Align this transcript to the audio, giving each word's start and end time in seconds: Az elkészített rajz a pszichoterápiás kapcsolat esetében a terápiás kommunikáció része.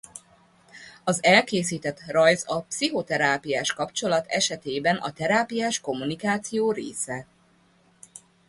Az 1.03 1.23
elkészített 1.23 2.01
rajz 2.07 2.43
a 2.47 2.61
pszichoterápiás 2.61 3.73
kapcsolat 3.73 4.25
esetében 4.27 4.95
a 4.95 5.11
terápiás 5.11 5.79
kommunikáció 5.79 6.71
része. 6.71 7.25